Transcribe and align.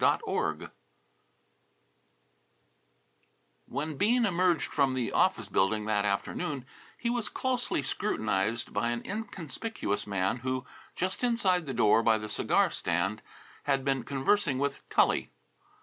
XII 0.01 0.69
When 3.67 3.97
Bean 3.97 4.25
emerged 4.25 4.71
from 4.73 4.95
the 4.95 5.11
office 5.11 5.47
building 5.47 5.85
that 5.85 6.05
afternoon 6.05 6.65
he 6.97 7.11
was 7.11 7.29
closely 7.29 7.83
scrutinized 7.83 8.73
by 8.73 8.89
an 8.89 9.03
inconspicuous 9.05 10.07
man 10.07 10.37
who, 10.37 10.65
just 10.95 11.23
inside 11.23 11.67
the 11.67 11.73
door 11.75 12.01
by 12.01 12.17
the 12.17 12.29
cigar 12.29 12.71
stand, 12.71 13.21
had 13.65 13.85
been 13.85 14.01
conversing 14.03 14.57
with 14.57 14.81
Tully. 14.89 15.29